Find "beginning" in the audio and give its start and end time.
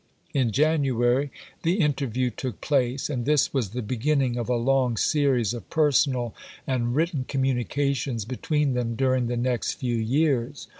3.83-4.35